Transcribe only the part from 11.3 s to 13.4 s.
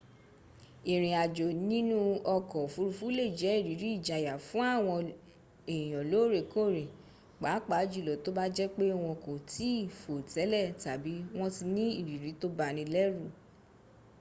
wọn ti ní ìrírí tó banilérù